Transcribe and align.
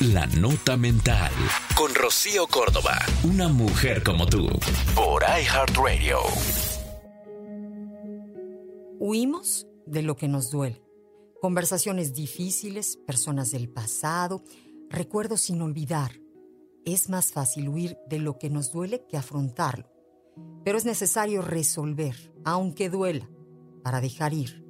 La 0.00 0.26
Nota 0.26 0.76
Mental. 0.76 1.32
Con 1.74 1.94
Rocío 1.94 2.46
Córdoba. 2.48 2.98
Una 3.24 3.48
mujer 3.48 4.02
como 4.02 4.26
tú. 4.26 4.46
Por 4.94 5.22
iHeartRadio. 5.22 6.18
Huimos 8.98 9.66
de 9.86 10.02
lo 10.02 10.14
que 10.14 10.28
nos 10.28 10.50
duele. 10.50 10.82
Conversaciones 11.40 12.12
difíciles, 12.12 12.98
personas 13.06 13.50
del 13.52 13.70
pasado, 13.70 14.44
recuerdos 14.90 15.40
sin 15.40 15.62
olvidar. 15.62 16.12
Es 16.84 17.08
más 17.08 17.32
fácil 17.32 17.70
huir 17.70 17.96
de 18.06 18.18
lo 18.18 18.36
que 18.36 18.50
nos 18.50 18.72
duele 18.72 19.06
que 19.08 19.16
afrontarlo. 19.16 19.90
Pero 20.62 20.76
es 20.76 20.84
necesario 20.84 21.40
resolver, 21.40 22.34
aunque 22.44 22.90
duela, 22.90 23.30
para 23.82 24.02
dejar 24.02 24.34
ir. 24.34 24.62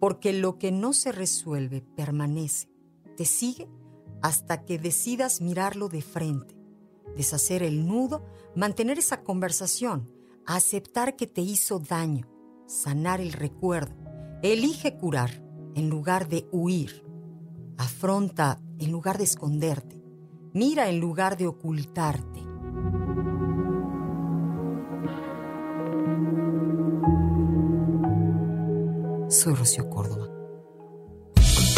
Porque 0.00 0.32
lo 0.32 0.58
que 0.58 0.72
no 0.72 0.92
se 0.92 1.12
resuelve 1.12 1.82
permanece, 1.82 2.68
te 3.16 3.24
sigue 3.24 3.68
hasta 4.22 4.64
que 4.64 4.78
decidas 4.78 5.40
mirarlo 5.40 5.88
de 5.88 6.02
frente, 6.02 6.56
deshacer 7.16 7.62
el 7.62 7.86
nudo, 7.86 8.24
mantener 8.54 8.98
esa 8.98 9.22
conversación, 9.22 10.10
aceptar 10.46 11.16
que 11.16 11.26
te 11.26 11.40
hizo 11.40 11.78
daño, 11.78 12.28
sanar 12.66 13.20
el 13.20 13.32
recuerdo. 13.32 13.94
Elige 14.42 14.96
curar 14.96 15.42
en 15.74 15.88
lugar 15.88 16.28
de 16.28 16.48
huir. 16.52 17.04
Afronta 17.78 18.60
en 18.78 18.92
lugar 18.92 19.18
de 19.18 19.24
esconderte. 19.24 20.02
Mira 20.52 20.88
en 20.88 21.00
lugar 21.00 21.36
de 21.36 21.46
ocultarte. 21.46 22.40
Soy 29.28 29.54
Rocío 29.54 29.90
Córdoba. 29.90 30.35